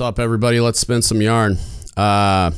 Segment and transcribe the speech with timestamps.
[0.00, 0.60] What's up, everybody?
[0.60, 1.58] Let's spin some yarn.
[1.94, 2.52] Uh,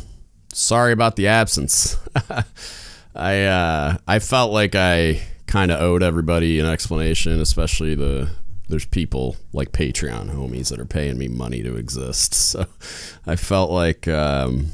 [0.52, 1.98] sorry about the absence.
[3.16, 8.30] I uh, I felt like I kind of owed everybody an explanation, especially the
[8.68, 12.32] there's people like Patreon homies that are paying me money to exist.
[12.52, 12.66] So
[13.26, 14.68] I felt like, um,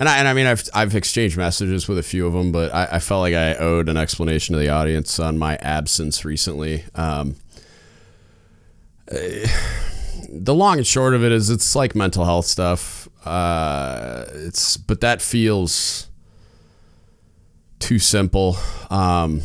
[0.00, 2.74] and I and I mean I've I've exchanged messages with a few of them, but
[2.74, 6.82] I, I felt like I owed an explanation to the audience on my absence recently.
[6.96, 7.36] Um,
[10.48, 13.06] the long and short of it is it's like mental health stuff.
[13.26, 16.08] Uh, it's but that feels
[17.78, 18.56] too simple.
[18.88, 19.42] Um,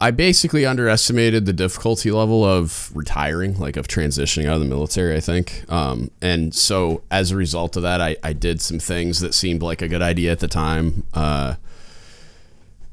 [0.00, 5.16] I basically underestimated the difficulty level of retiring, like of transitioning out of the military,
[5.16, 5.64] I think.
[5.68, 9.62] Um, and so as a result of that, I, I did some things that seemed
[9.62, 11.02] like a good idea at the time.
[11.12, 11.56] Uh,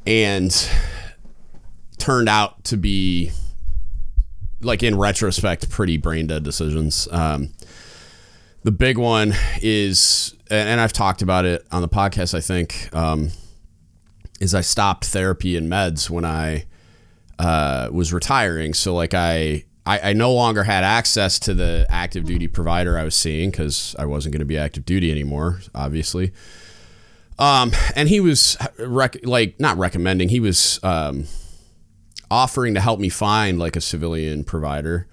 [0.08, 0.70] and
[2.00, 3.32] turned out to be,
[4.64, 7.08] like in retrospect, pretty brain dead decisions.
[7.12, 7.54] Um,
[8.64, 13.32] the big one is, and I've talked about it on the podcast, I think, um,
[14.40, 16.66] is I stopped therapy and meds when I
[17.40, 18.74] uh, was retiring.
[18.74, 23.04] So like I, I, I no longer had access to the active duty provider I
[23.04, 26.32] was seeing because I wasn't going to be active duty anymore, obviously.
[27.38, 30.30] Um, and he was rec- like not recommending.
[30.30, 31.26] He was um,
[32.34, 35.08] offering to help me find like a civilian provider.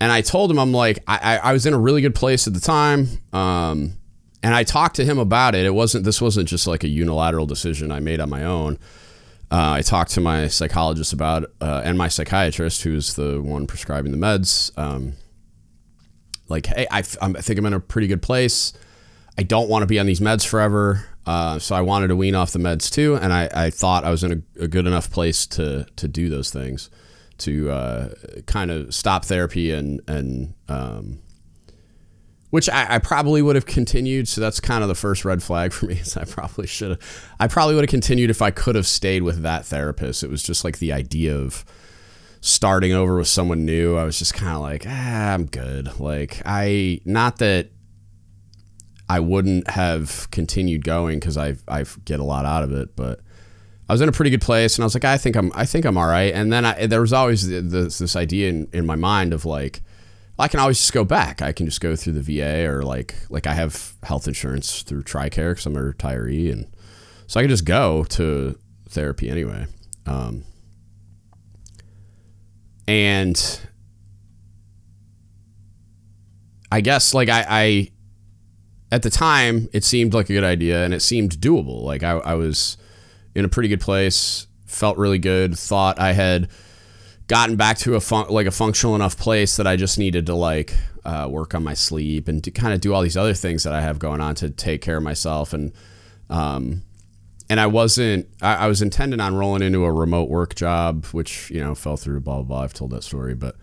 [0.00, 2.54] And I told him I'm like I, I was in a really good place at
[2.54, 3.08] the time.
[3.32, 3.98] Um,
[4.42, 5.66] and I talked to him about it.
[5.66, 8.78] It wasn't this wasn't just like a unilateral decision I made on my own.
[9.50, 14.12] Uh, I talked to my psychologist about uh, and my psychiatrist, who's the one prescribing
[14.12, 14.76] the meds.
[14.78, 15.14] Um,
[16.48, 18.72] like, hey, I, I think I'm in a pretty good place.
[19.36, 21.06] I don't want to be on these meds forever.
[21.26, 24.10] Uh, so I wanted to wean off the meds too, and I, I thought I
[24.10, 26.90] was in a, a, good enough place to to do those things,
[27.38, 28.08] to uh,
[28.46, 31.20] kind of stop therapy and and um,
[32.48, 34.28] which I, I, probably would have continued.
[34.28, 35.94] So that's kind of the first red flag for me.
[35.94, 37.34] Is I probably should have.
[37.38, 40.22] I probably would have continued if I could have stayed with that therapist.
[40.22, 41.64] It was just like the idea of
[42.40, 43.96] starting over with someone new.
[43.96, 46.00] I was just kind of like, ah, I'm good.
[46.00, 47.70] Like I, not that
[49.10, 53.20] I wouldn't have continued going because I I get a lot out of it, but.
[53.88, 55.66] I was in a pretty good place, and I was like, I think I'm, I
[55.66, 56.32] think I'm all right.
[56.32, 59.82] And then I, there was always this, this idea in, in my mind of like,
[60.38, 61.42] I can always just go back.
[61.42, 65.02] I can just go through the VA or like like I have health insurance through
[65.02, 66.68] TRICARE because I'm a retiree, and
[67.26, 68.56] so I can just go to
[68.88, 69.66] therapy anyway.
[70.06, 70.44] Um,
[72.86, 73.60] and
[76.70, 77.90] I guess like I, I
[78.92, 81.82] at the time it seemed like a good idea and it seemed doable.
[81.82, 82.76] Like I, I was
[83.34, 86.48] in a pretty good place, felt really good, thought I had
[87.28, 90.34] gotten back to a fun- like a functional enough place that I just needed to
[90.34, 90.74] like
[91.04, 93.72] uh, work on my sleep and to kind of do all these other things that
[93.72, 95.72] I have going on to take care of myself and
[96.28, 96.82] um,
[97.48, 101.50] and I wasn't I, I, was intending on rolling into a remote work job which
[101.50, 103.56] you know fell through blah blah blah I've told that story but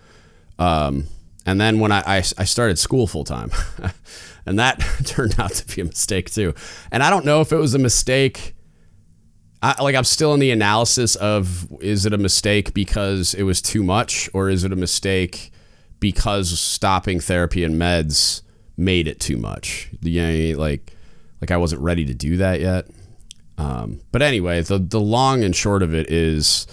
[0.59, 1.07] um,
[1.47, 3.49] and then when I, I, I started school full time
[4.45, 6.53] and that turned out to be a mistake too
[6.91, 8.53] and I don't know if it was a mistake
[9.63, 13.61] I, like I'm still in the analysis of is it a mistake because it was
[13.61, 15.51] too much or is it a mistake
[15.99, 18.41] because stopping therapy and meds
[18.77, 19.89] made it too much?
[20.01, 20.93] Yeah, like
[21.41, 22.87] like I wasn't ready to do that yet.
[23.57, 26.67] Um, but anyway, the the long and short of it is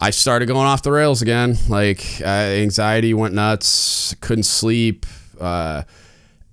[0.00, 1.56] I started going off the rails again.
[1.68, 5.06] Like uh, anxiety went nuts, couldn't sleep,
[5.40, 5.84] uh,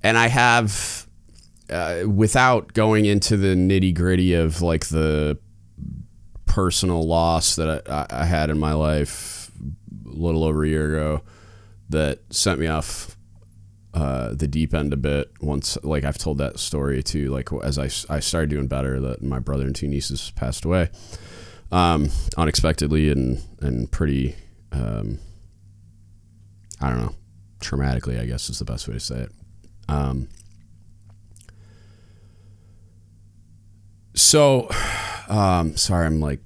[0.02, 1.08] and I have
[1.70, 5.38] uh, without going into the nitty gritty of like the
[6.46, 9.50] personal loss that I, I, had in my life
[10.06, 11.24] a little over a year ago
[11.90, 13.18] that sent me off
[13.96, 17.80] uh, the deep end a bit once like I've told that story too like as
[17.80, 20.92] I, I started doing better that my brother and two nieces passed away
[21.74, 24.36] um, unexpectedly and and pretty
[24.72, 25.20] um,
[26.80, 27.16] I don't know
[27.60, 29.31] traumatically I guess is the best way to say it
[29.90, 30.28] um,
[34.14, 34.70] So,
[35.28, 36.40] um, sorry, I'm like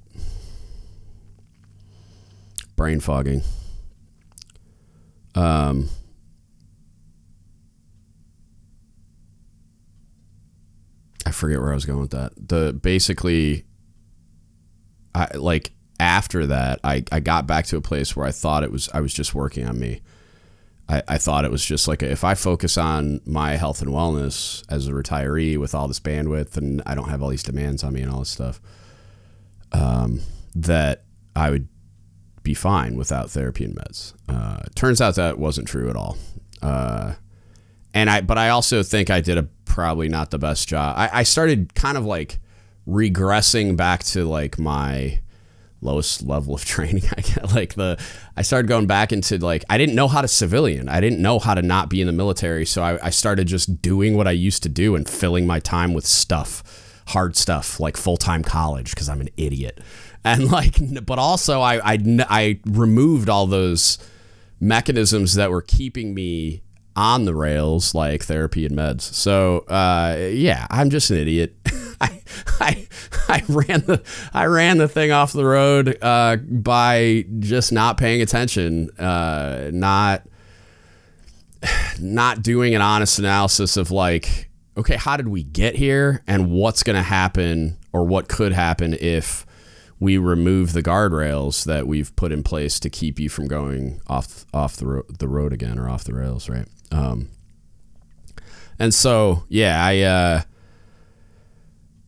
[2.76, 3.42] brain fogging.
[5.34, 5.88] Um,
[11.24, 12.32] I forget where I was going with that.
[12.36, 13.64] The basically,
[15.18, 18.72] I like after that, I, I got back to a place where I thought it
[18.72, 20.00] was I was just working on me.
[20.88, 24.64] I, I thought it was just like if I focus on my health and wellness
[24.68, 27.92] as a retiree with all this bandwidth and I don't have all these demands on
[27.92, 28.60] me and all this stuff,
[29.72, 30.22] um,
[30.54, 31.04] that
[31.36, 31.68] I would
[32.42, 34.14] be fine without therapy and meds.
[34.28, 36.16] Uh, turns out that wasn't true at all.
[36.62, 37.14] Uh,
[37.92, 40.96] and I, but I also think I did a probably not the best job.
[40.96, 42.38] I, I started kind of like
[42.88, 45.20] regressing back to like my
[45.80, 47.04] lowest level of training.
[47.16, 47.98] I get like the
[48.36, 50.88] I started going back into like I didn't know how to civilian.
[50.88, 52.66] I didn't know how to not be in the military.
[52.66, 55.94] So I, I started just doing what I used to do and filling my time
[55.94, 59.80] with stuff, hard stuff like full time college because I'm an idiot.
[60.24, 60.76] And like,
[61.06, 61.98] but also I, I
[62.28, 63.98] I removed all those
[64.60, 66.62] mechanisms that were keeping me
[66.98, 69.02] on the rails like therapy and meds.
[69.02, 71.54] So uh, yeah, I'm just an idiot.
[72.00, 72.22] I,
[72.60, 72.88] I,
[73.28, 74.02] I ran the
[74.34, 80.24] I ran the thing off the road uh, by just not paying attention, uh, not
[82.00, 86.82] not doing an honest analysis of like, okay, how did we get here, and what's
[86.82, 89.46] going to happen, or what could happen if
[90.00, 94.46] we remove the guardrails that we've put in place to keep you from going off
[94.52, 96.66] off the ro- the road again or off the rails, right?
[96.90, 97.28] Um,
[98.78, 100.00] and so yeah, I.
[100.00, 100.42] Uh,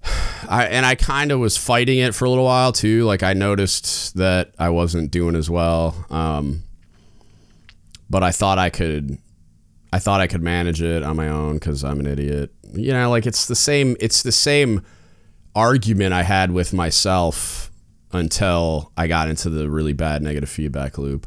[0.48, 3.04] I and I kind of was fighting it for a little while too.
[3.04, 6.64] Like I noticed that I wasn't doing as well, um,
[8.08, 9.18] but I thought I could.
[9.92, 12.52] I thought I could manage it on my own because I'm an idiot.
[12.72, 13.96] You know, like it's the same.
[14.00, 14.84] It's the same
[15.54, 17.70] argument I had with myself
[18.12, 21.26] until I got into the really bad negative feedback loop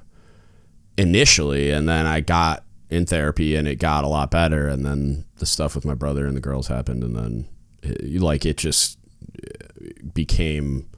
[0.98, 2.64] initially, and then I got
[2.94, 6.26] in therapy and it got a lot better, and then the stuff with my brother
[6.26, 7.48] and the girls happened, and then
[8.20, 8.98] like it just
[10.14, 10.90] became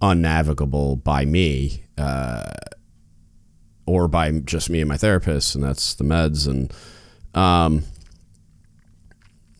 [0.00, 2.50] unnavigable by me uh,
[3.86, 5.54] or by just me and my therapist.
[5.54, 6.46] And that's the meds.
[6.46, 6.72] And
[7.34, 7.84] um,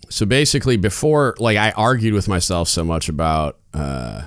[0.09, 4.23] so basically before like i argued with myself so much about uh,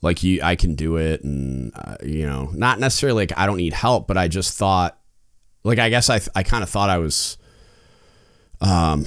[0.00, 1.22] like you i can do it.
[1.24, 4.97] And uh, you know not necessarily like i don't need help but i just thought
[5.68, 7.38] like i guess i, I kind of thought i was
[8.60, 9.06] um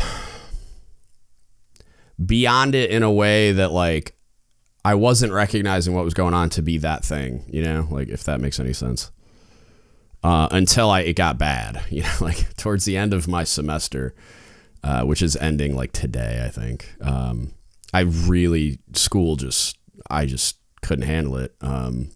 [2.24, 4.16] beyond it in a way that like
[4.84, 8.24] I wasn't recognizing what was going on to be that thing, you know, like if
[8.24, 9.12] that makes any sense.
[10.24, 14.16] Uh, until I it got bad, you know, like towards the end of my semester,
[14.84, 16.94] uh, which is ending like today, I think.
[17.02, 17.54] Um,
[17.94, 19.78] I really school just
[20.10, 21.56] I just couldn't handle it.
[21.62, 22.12] Um,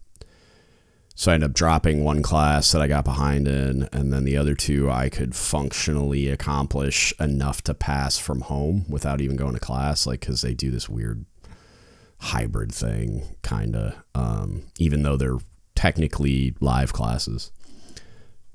[1.18, 4.36] so I ended up dropping one class that I got behind in, and then the
[4.36, 9.58] other two I could functionally accomplish enough to pass from home without even going to
[9.58, 11.24] class, like because they do this weird
[12.18, 15.38] hybrid thing, kind of, um, even though they're
[15.74, 17.50] technically live classes.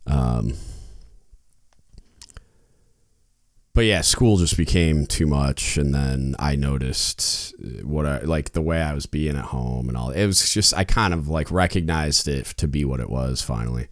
[0.05, 0.53] Um,
[3.73, 7.53] but yeah, school just became too much, and then I noticed
[7.83, 10.11] what I like the way I was being at home and all.
[10.11, 13.87] It was just I kind of like recognized it to be what it was finally.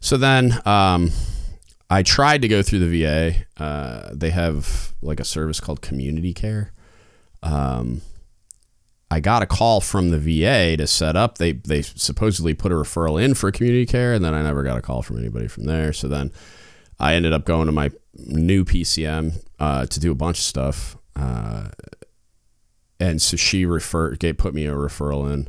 [0.00, 1.12] So then um,
[1.88, 3.46] I tried to go through the VA.
[3.56, 6.72] Uh, they have like a service called Community Care.
[7.42, 8.02] Um,
[9.10, 11.38] I got a call from the VA to set up.
[11.38, 14.76] They they supposedly put a referral in for community care, and then I never got
[14.76, 15.92] a call from anybody from there.
[15.92, 16.32] So then
[16.98, 20.96] I ended up going to my new PCM uh, to do a bunch of stuff.
[21.16, 21.68] Uh,
[23.00, 25.48] and so she referred, gave, put me a referral in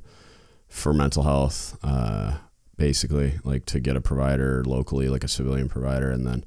[0.68, 2.38] for mental health, uh,
[2.76, 6.12] basically, like to get a provider locally, like a civilian provider.
[6.12, 6.44] And then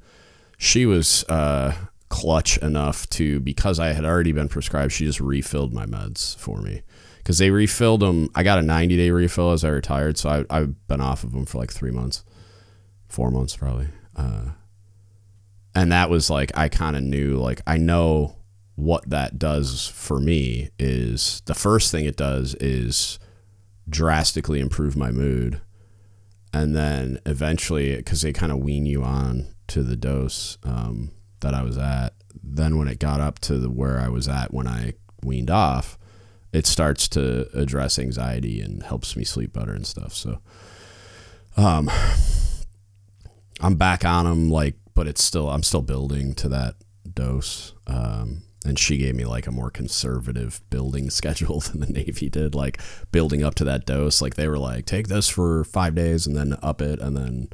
[0.59, 1.75] she was uh,
[2.09, 6.61] clutch enough to, because I had already been prescribed, she just refilled my meds for
[6.61, 6.83] me.
[7.19, 8.31] Because they refilled them.
[8.35, 10.17] I got a 90 day refill as I retired.
[10.17, 12.25] So I, I've been off of them for like three months,
[13.07, 13.89] four months probably.
[14.17, 14.53] Uh,
[15.79, 18.37] and that was like I kind of knew like I know
[18.75, 23.21] what that does for me is the first thing it does is
[23.89, 25.61] drastically improve my mood.
[26.53, 31.55] And then eventually because they kind of wean you on to the dose um, that
[31.55, 34.67] i was at then when it got up to the where i was at when
[34.67, 35.99] i weaned off
[36.53, 40.15] it starts to address anxiety and helps me sleep better and stuff.
[40.15, 40.41] So
[41.57, 41.91] um
[43.61, 46.75] i'm back on them like but it's still I'm still building to that
[47.15, 47.73] dose.
[47.87, 52.53] Um, and she gave me like a more conservative building schedule than the Navy did,
[52.57, 52.81] like
[53.13, 54.21] building up to that dose.
[54.21, 57.49] Like they were like, take this for five days and then up it, and then.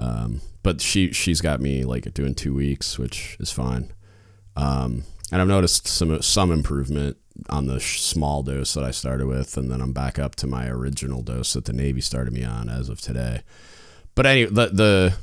[0.00, 3.92] Um, but she she's got me like doing two weeks, which is fine.
[4.56, 9.56] Um, and I've noticed some some improvement on the small dose that I started with,
[9.56, 12.68] and then I'm back up to my original dose that the Navy started me on
[12.68, 13.42] as of today.
[14.16, 15.14] But anyway, the the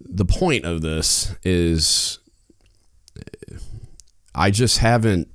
[0.00, 2.18] the point of this is
[4.34, 5.28] I just haven't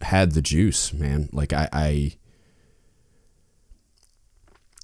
[0.00, 1.28] had the juice, man.
[1.32, 2.12] Like I, I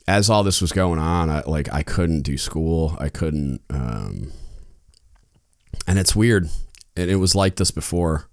[0.08, 2.96] as all this was going on, I, like I couldn't do school.
[2.98, 4.32] I couldn't, um,
[5.86, 6.48] and it's weird.
[6.96, 8.28] And it was like this before.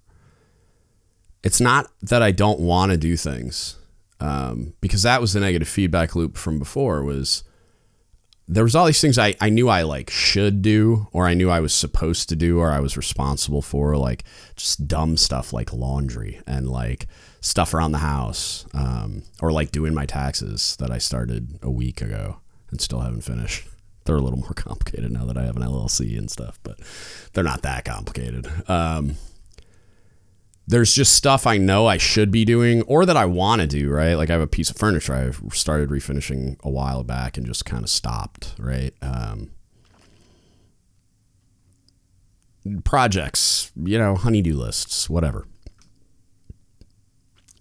[1.43, 3.77] It's not that I don't want to do things,
[4.19, 7.03] um, because that was the negative feedback loop from before.
[7.03, 7.43] Was
[8.47, 11.49] there was all these things I, I knew I like should do or I knew
[11.49, 14.23] I was supposed to do or I was responsible for like
[14.55, 17.07] just dumb stuff like laundry and like
[17.39, 22.01] stuff around the house um, or like doing my taxes that I started a week
[22.01, 22.37] ago
[22.69, 23.67] and still haven't finished.
[24.05, 26.79] They're a little more complicated now that I have an LLC and stuff, but
[27.33, 28.47] they're not that complicated.
[28.69, 29.15] Um,
[30.65, 33.89] there's just stuff I know I should be doing or that I want to do,
[33.89, 34.13] right?
[34.15, 37.65] Like I have a piece of furniture I've started refinishing a while back and just
[37.65, 38.93] kind of stopped, right?
[39.01, 39.51] Um,
[42.85, 45.45] projects, you know, honeydew lists, whatever.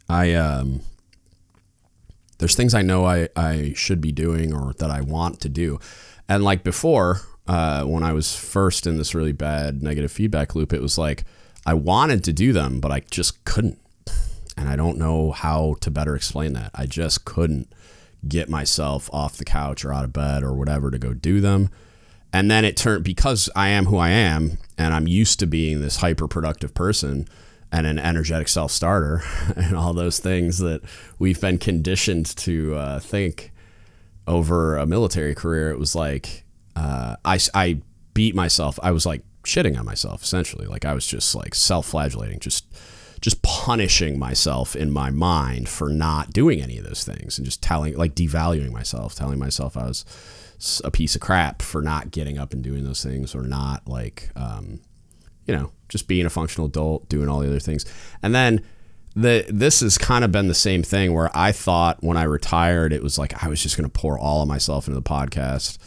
[0.08, 0.82] I um
[2.38, 5.78] there's things I know I, I should be doing or that I want to do.
[6.28, 10.72] And like before, uh, when I was first in this really bad negative feedback loop,
[10.72, 11.24] it was like
[11.64, 13.78] I wanted to do them, but I just couldn't.
[14.56, 16.70] And I don't know how to better explain that.
[16.74, 17.72] I just couldn't
[18.26, 21.70] get myself off the couch or out of bed or whatever to go do them.
[22.32, 25.80] And then it turned because I am who I am and I'm used to being
[25.80, 27.28] this hyper productive person
[27.70, 29.22] and an energetic self starter
[29.56, 30.82] and all those things that
[31.18, 33.52] we've been conditioned to uh, think
[34.26, 35.70] over a military career.
[35.70, 36.44] It was like
[36.76, 37.80] uh, I, I
[38.14, 38.78] beat myself.
[38.82, 40.66] I was like shitting on myself essentially.
[40.66, 42.66] Like I was just like self flagellating, just
[43.20, 47.62] just punishing myself in my mind for not doing any of those things and just
[47.62, 50.04] telling like devaluing myself, telling myself I was
[50.84, 54.30] a piece of crap for not getting up and doing those things or not like
[54.36, 54.80] um,
[55.46, 57.84] you know, just being a functional adult, doing all the other things.
[58.22, 58.62] And then
[59.14, 62.92] the this has kind of been the same thing where I thought when I retired
[62.92, 65.78] it was like I was just going to pour all of myself into the podcast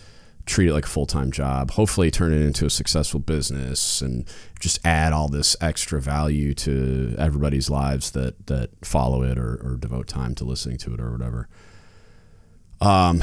[0.46, 4.26] treat it like a full-time job hopefully turn it into a successful business and
[4.60, 9.76] just add all this extra value to everybody's lives that that follow it or, or
[9.76, 11.48] devote time to listening to it or whatever.
[12.80, 13.22] Um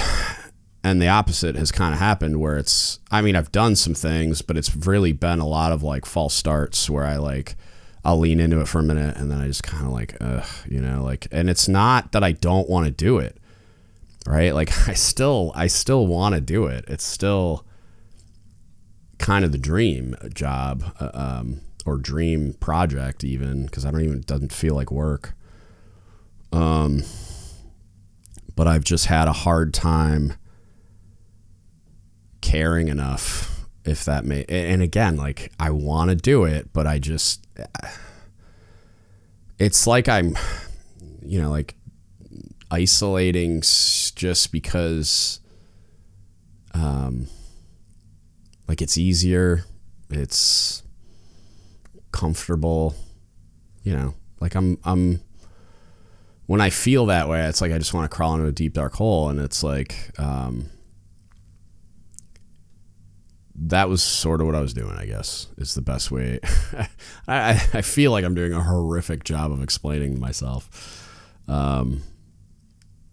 [0.84, 4.42] and the opposite has kind of happened where it's i mean i've done some things
[4.42, 7.54] but it's really been a lot of like false starts where i like
[8.04, 10.16] i'll lean into it for a minute and then i just kind of like
[10.68, 13.38] you know like and it's not that i don't want to do it
[14.26, 14.54] right?
[14.54, 16.84] Like I still I still want to do it.
[16.88, 17.66] It's still
[19.18, 24.22] kind of the dream job uh, um, or dream project even because I don't even
[24.22, 25.34] doesn't feel like work.
[26.52, 27.04] Um,
[28.54, 30.34] but I've just had a hard time
[32.40, 36.98] caring enough if that may and again like I want to do it but I
[36.98, 37.46] just
[39.58, 40.36] it's like I'm
[41.24, 41.76] you know like
[42.72, 45.40] isolating just because
[46.72, 47.26] um
[48.66, 49.64] like it's easier
[50.08, 50.82] it's
[52.12, 52.94] comfortable
[53.82, 55.20] you know like i'm i'm
[56.46, 58.72] when i feel that way it's like i just want to crawl into a deep
[58.72, 60.70] dark hole and it's like um
[63.54, 66.40] that was sort of what I was doing, I guess, is the best way.
[67.28, 71.38] I, I feel like I'm doing a horrific job of explaining myself.
[71.46, 72.02] Um,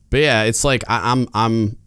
[0.09, 1.77] but yeah, it's like I, am I'm, I'm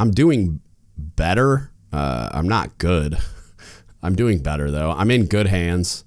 [0.00, 0.60] I'm doing
[0.96, 1.70] better.
[1.92, 3.18] Uh, I'm not good.
[4.02, 4.90] I'm doing better though.
[4.90, 6.04] I'm in good hands.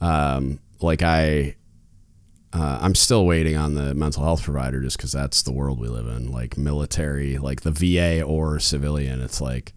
[0.00, 1.56] Um, like I,
[2.52, 5.88] uh, I'm still waiting on the mental health provider just because that's the world we
[5.88, 6.32] live in.
[6.32, 9.20] Like military, like the VA or civilian.
[9.20, 9.74] It's like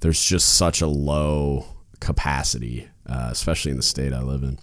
[0.00, 1.66] there's just such a low
[2.00, 4.58] capacity, uh, especially in the state I live in.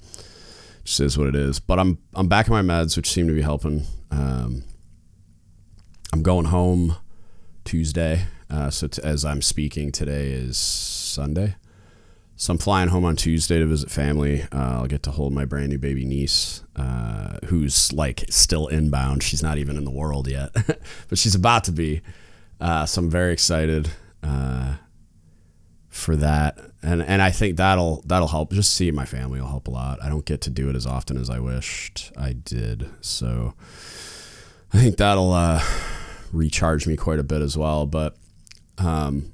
[0.84, 1.60] Just is what it is.
[1.60, 3.86] But I'm I'm back in my meds, which seem to be helping.
[4.12, 4.64] Um,
[6.16, 6.96] I'm going home
[7.66, 8.28] Tuesday.
[8.50, 11.58] Uh, so t- as I'm speaking, today is Sunday.
[12.38, 14.44] So I'm flying home on Tuesday to visit family.
[14.44, 19.24] Uh, I'll get to hold my brand new baby niece, uh, who's like still inbound.
[19.24, 20.54] She's not even in the world yet,
[21.10, 22.00] but she's about to be.
[22.62, 23.90] Uh, so I'm very excited
[24.24, 24.76] uh,
[25.90, 28.54] for that, and and I think that'll that'll help.
[28.54, 30.02] Just seeing my family will help a lot.
[30.02, 33.54] I don't get to do it as often as I wished I did, so
[34.74, 35.62] I think that'll uh,
[36.36, 37.86] recharged me quite a bit as well.
[37.86, 38.16] But
[38.78, 39.34] um,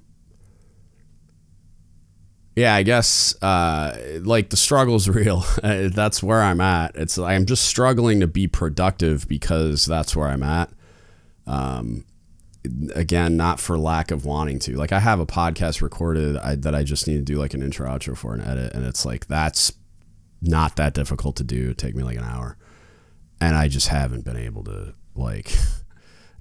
[2.56, 5.46] yeah, I guess uh, like the struggle's real.
[5.62, 6.96] that's where I'm at.
[6.96, 10.70] It's I'm just struggling to be productive because that's where I'm at.
[11.48, 12.06] Um,
[12.94, 14.76] again, not for lack of wanting to.
[14.76, 17.64] Like I have a podcast recorded I, that I just need to do like an
[17.64, 19.74] intro outro for an edit, and it's like that's
[20.42, 21.72] not that difficult to do.
[21.72, 22.58] It take me like an hour,
[23.40, 25.52] and I just haven't been able to like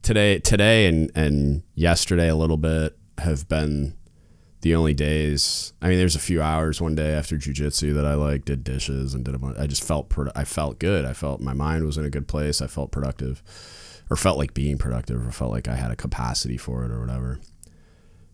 [0.02, 3.94] today today and and yesterday a little bit have been
[4.62, 5.72] the only days.
[5.80, 9.14] I mean, there's a few hours one day after jujitsu that I like did dishes
[9.14, 9.58] and did a bunch.
[9.58, 11.04] I just felt pro- I felt good.
[11.04, 12.60] I felt my mind was in a good place.
[12.60, 13.42] I felt productive,
[14.10, 17.00] or felt like being productive, or felt like I had a capacity for it, or
[17.00, 17.40] whatever.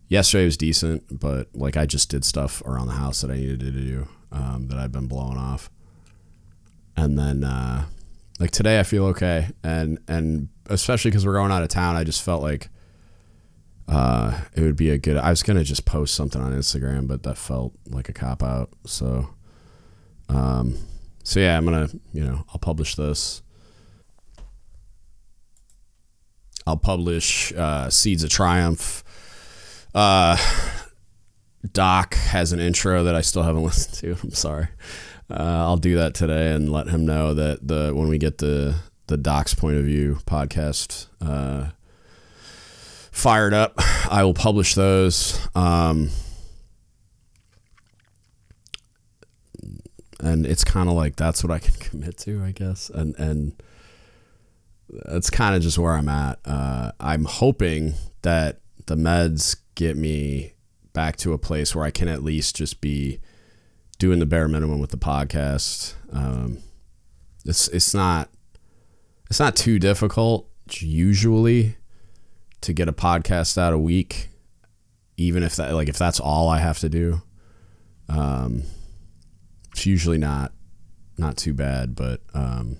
[0.09, 3.59] Yesterday was decent, but like I just did stuff around the house that I needed
[3.61, 5.69] to do um, that I've been blowing off,
[6.97, 7.85] and then uh,
[8.39, 12.03] like today I feel okay, and and especially because we're going out of town, I
[12.03, 12.69] just felt like
[13.87, 15.17] uh, it would be a good.
[15.17, 18.69] I was gonna just post something on Instagram, but that felt like a cop out.
[18.85, 19.29] So,
[20.29, 20.77] um,
[21.23, 23.41] so yeah, I'm gonna you know I'll publish this.
[26.65, 29.03] I'll publish uh, Seeds of Triumph.
[29.95, 30.37] Uh,
[31.71, 34.21] Doc has an intro that I still haven't listened to.
[34.21, 34.67] I'm sorry.
[35.29, 38.75] Uh, I'll do that today and let him know that the when we get the
[39.07, 41.69] the Doc's point of view podcast uh,
[43.11, 43.73] fired up.
[44.09, 45.39] I will publish those.
[45.55, 46.09] Um,
[50.19, 52.89] and it's kind of like that's what I can commit to, I guess.
[52.89, 53.53] And and
[54.89, 56.39] that's kind of just where I'm at.
[56.45, 60.53] Uh, I'm hoping that the meds get me
[60.93, 63.19] back to a place where I can at least just be
[63.99, 65.93] doing the bare minimum with the podcast.
[66.11, 66.59] Um,
[67.45, 68.29] it's it's not
[69.29, 71.77] it's not too difficult usually
[72.61, 74.29] to get a podcast out a week,
[75.15, 77.21] even if that like if that's all I have to do.
[78.09, 78.63] Um,
[79.71, 80.53] it's usually not
[81.17, 82.77] not too bad, but um,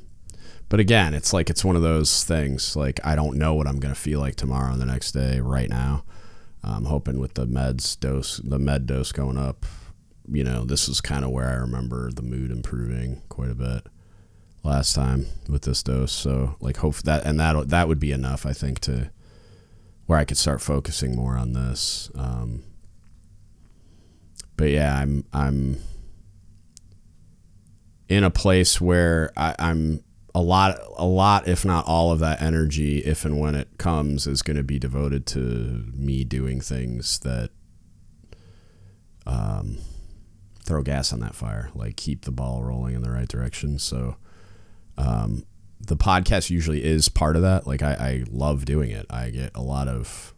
[0.70, 2.76] but again, it's like it's one of those things.
[2.76, 5.40] Like I don't know what I'm gonna feel like tomorrow and the next day.
[5.40, 6.04] Right now,
[6.64, 9.66] I'm hoping with the meds dose, the med dose going up.
[10.30, 13.88] You know, this is kind of where I remember the mood improving quite a bit
[14.64, 16.12] last time with this dose.
[16.12, 19.12] So like hope that and that that would be enough, I think, to
[20.06, 22.10] where I could start focusing more on this.
[22.16, 22.64] Um,
[24.56, 25.78] but yeah, I'm I'm
[28.10, 32.42] in a place where I, I'm a lot a lot if not all of that
[32.42, 37.20] energy if and when it comes is going to be devoted to me doing things
[37.20, 37.50] that
[39.26, 39.80] um,
[40.64, 44.16] throw gas on that fire like keep the ball rolling in the right direction so
[44.98, 45.46] um,
[45.80, 47.68] the podcast usually is part of that.
[47.68, 49.06] Like I, I love doing it.
[49.10, 50.34] I get a lot of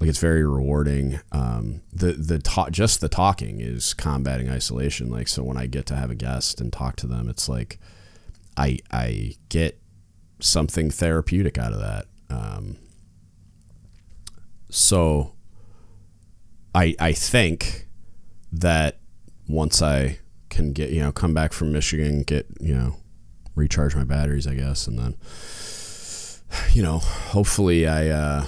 [0.00, 1.20] like it's very rewarding.
[1.30, 5.10] Um, the the talk just the talking is combating isolation.
[5.10, 7.78] Like so when I get to have a guest and talk to them, it's like
[8.56, 9.78] I I get
[10.40, 12.06] something therapeutic out of that.
[12.30, 12.78] Um,
[14.70, 15.34] so
[16.74, 17.86] I I think
[18.52, 18.98] that
[19.48, 22.96] once I can get you know come back from Michigan, get you know
[23.60, 25.16] recharge my batteries, I guess, and then
[26.72, 28.44] you know, hopefully I uh,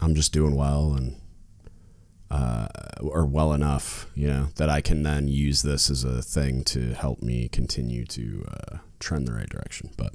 [0.00, 1.16] I'm just doing well and
[2.30, 2.66] uh,
[3.00, 6.94] or well enough, you know, that I can then use this as a thing to
[6.94, 9.90] help me continue to uh, trend the right direction.
[9.98, 10.14] But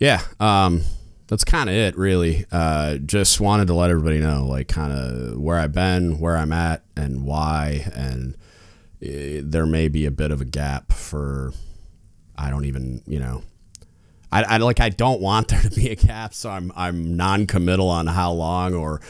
[0.00, 0.82] yeah, um,
[1.28, 2.46] that's kind of it, really.
[2.50, 6.52] Uh, just wanted to let everybody know, like, kind of where I've been, where I'm
[6.52, 8.36] at, and why, and
[9.00, 11.52] there may be a bit of a gap for
[12.36, 13.42] I don't even you know
[14.30, 17.88] I, I like I don't want there to be a gap so I'm I'm non-committal
[17.88, 19.00] on how long or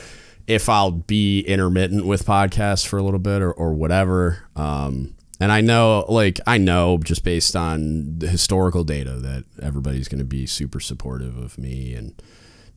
[0.48, 4.48] if I'll be intermittent with podcasts for a little bit or, or whatever.
[4.56, 10.08] Um, and I know like I know just based on the historical data that everybody's
[10.08, 12.20] going to be super supportive of me and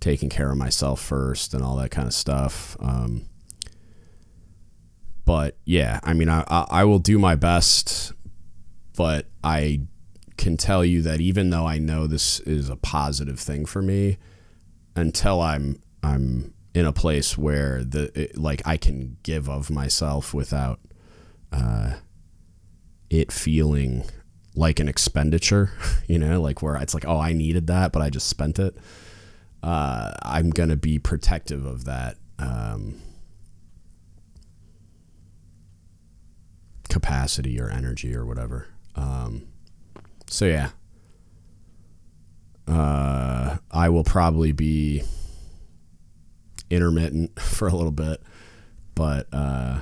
[0.01, 2.75] taking care of myself first and all that kind of stuff.
[2.81, 3.25] Um,
[5.25, 8.13] but yeah, I mean, I, I will do my best,
[8.95, 9.81] but I
[10.37, 14.17] can tell you that even though I know this is a positive thing for me,
[14.95, 20.33] until I'm I'm in a place where the it, like I can give of myself
[20.33, 20.79] without
[21.51, 21.93] uh,
[23.09, 24.03] it feeling
[24.55, 25.71] like an expenditure,
[26.07, 28.75] you know, like where it's like, oh, I needed that, but I just spent it.
[29.61, 32.17] Uh, I'm gonna be protective of that.
[32.39, 32.95] Um,
[36.91, 38.67] capacity or energy or whatever.
[38.95, 39.47] Um,
[40.27, 40.71] so yeah,
[42.67, 45.03] uh, I will probably be
[46.69, 48.21] intermittent for a little bit,
[48.93, 49.79] but uh,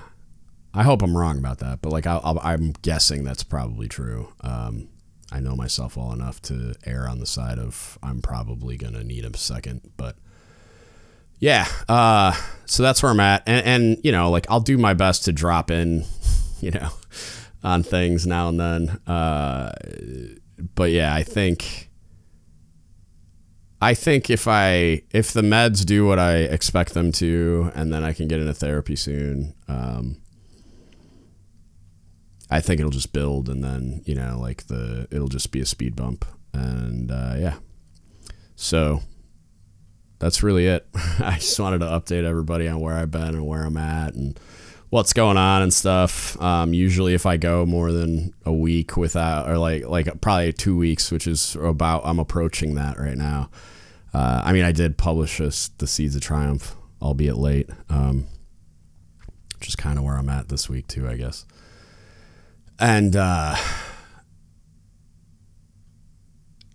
[0.73, 1.81] I hope I'm wrong about that.
[1.81, 4.31] But like i am guessing that's probably true.
[4.41, 4.89] Um,
[5.31, 9.25] I know myself well enough to err on the side of I'm probably gonna need
[9.25, 10.15] a second, but
[11.39, 11.67] yeah.
[11.87, 12.33] Uh,
[12.65, 15.31] so that's where I'm at, and, and you know, like I'll do my best to
[15.31, 16.05] drop in
[16.61, 16.89] you know,
[17.63, 18.89] on things now and then.
[19.07, 19.71] Uh,
[20.75, 21.89] but yeah, I think,
[23.81, 28.03] I think if I if the meds do what I expect them to, and then
[28.03, 30.17] I can get into therapy soon, um,
[32.49, 35.65] I think it'll just build, and then you know, like the it'll just be a
[35.65, 37.55] speed bump, and uh, yeah.
[38.55, 39.01] So
[40.19, 40.87] that's really it.
[41.19, 44.37] I just wanted to update everybody on where I've been and where I'm at, and
[44.89, 46.39] what's going on and stuff.
[46.41, 50.77] Um, usually, if I go more than a week without, or like like probably two
[50.77, 53.49] weeks, which is about I'm approaching that right now.
[54.13, 58.25] Uh, I mean, I did publish this, the Seeds of Triumph, albeit late, um,
[59.59, 61.45] which is kind of where I'm at this week too, I guess.
[62.79, 63.55] And uh,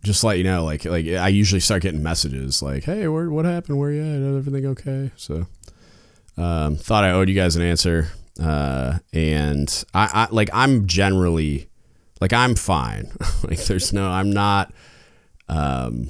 [0.05, 3.47] just let you know, like like I usually start getting messages like, "Hey, where, what
[3.47, 3.79] happened?
[3.79, 4.37] Where you at?
[4.37, 5.47] Everything okay?" So
[6.37, 8.09] um, thought I owed you guys an answer.
[8.41, 11.69] Uh, and I, I like I'm generally
[12.21, 13.13] like I'm fine.
[13.45, 14.73] like there's no I'm not
[15.49, 16.09] um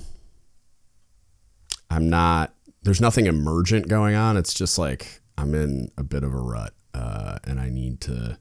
[1.91, 4.37] I'm not there's nothing emergent going on.
[4.37, 6.73] It's just like I'm in a bit of a rut.
[6.95, 8.39] Uh, and I need to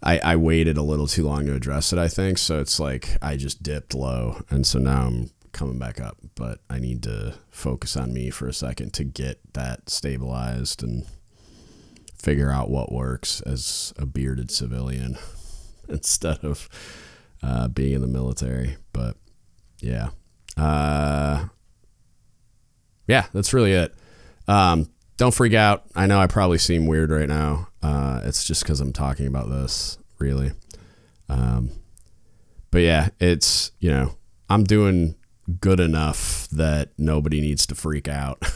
[0.00, 2.38] I, I waited a little too long to address it, I think.
[2.38, 6.60] So it's like I just dipped low and so now I'm coming back up, but
[6.68, 11.06] I need to focus on me for a second to get that stabilized and
[12.16, 15.16] figure out what works as a bearded civilian
[15.88, 16.68] instead of
[17.42, 18.76] uh, being in the military.
[18.92, 19.16] But
[19.80, 20.10] yeah,
[20.56, 21.46] uh,
[23.06, 23.94] yeah, that's really it.
[24.46, 25.84] Um, don't freak out.
[25.94, 27.68] I know I probably seem weird right now.
[27.82, 30.52] Uh, it's just because I'm talking about this, really.
[31.28, 31.70] Um,
[32.70, 34.14] but yeah, it's you know
[34.48, 35.14] I'm doing
[35.60, 38.42] good enough that nobody needs to freak out.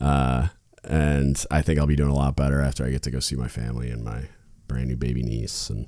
[0.00, 0.46] Uh,
[0.84, 3.34] and I think I'll be doing a lot better after I get to go see
[3.34, 4.28] my family and my
[4.68, 5.86] brand new baby niece, and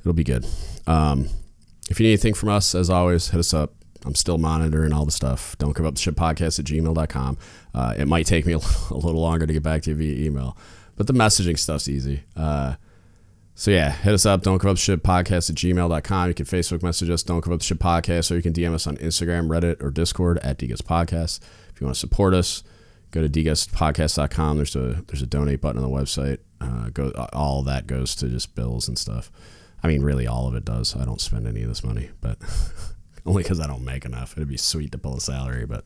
[0.00, 0.44] it'll be good.
[0.86, 1.28] Um,
[1.88, 3.74] if you need anything from us, as always, hit us up.
[4.04, 5.56] I'm still monitoring all the stuff.
[5.58, 7.38] Don't give up the ship podcast at gmail.com.
[7.74, 8.52] Uh, it might take me
[8.90, 10.56] a, little longer to get back to you via email,
[10.96, 12.24] but the messaging stuff's easy.
[12.36, 12.74] Uh,
[13.60, 14.40] so yeah, hit us up.
[14.40, 16.28] Don't up ship podcast at gmail.com.
[16.28, 18.96] You can Facebook message us, don't the ship podcast, or you can DM us on
[18.96, 21.40] Instagram, Reddit, or Discord at DGUTS Podcast.
[21.68, 22.62] If you want to support us,
[23.10, 24.56] go to dgutspodcast.com.
[24.56, 26.38] There's a there's a donate button on the website.
[26.58, 29.30] Uh, go all that goes to just bills and stuff.
[29.82, 30.96] I mean, really, all of it does.
[30.96, 32.38] I don't spend any of this money, but
[33.26, 34.38] only because I don't make enough.
[34.38, 35.84] It'd be sweet to pull a salary, but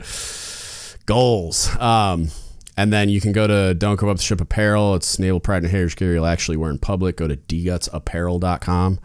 [1.06, 1.76] goals.
[1.80, 2.28] Um,
[2.76, 4.94] and then you can go to Don't Give Up the Ship Apparel.
[4.94, 7.16] It's naval pride and heritage gear you'll actually wear in public.
[7.16, 8.98] Go to dgutsapparel.com.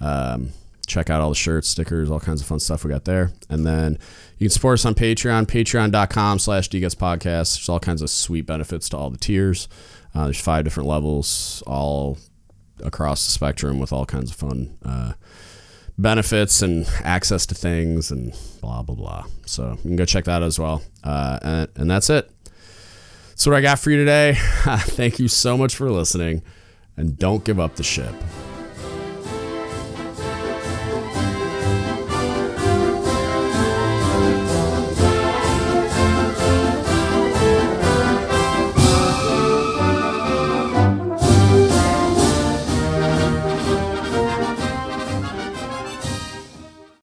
[0.00, 0.50] Um,
[0.86, 3.32] check out all the shirts, stickers, all kinds of fun stuff we got there.
[3.48, 3.98] And then
[4.38, 7.22] you can support us on Patreon, patreon.com slash dgutspodcast.
[7.56, 9.68] There's all kinds of sweet benefits to all the tiers.
[10.14, 12.18] Uh, there's five different levels, all
[12.82, 15.12] across the spectrum with all kinds of fun uh,
[15.98, 19.24] benefits and access to things and blah, blah, blah.
[19.46, 20.82] So you can go check that as well.
[21.04, 22.30] Uh, and, and that's it.
[23.40, 24.34] That's what I got for you today.
[24.38, 26.42] Thank you so much for listening,
[26.98, 28.12] and don't give up the ship.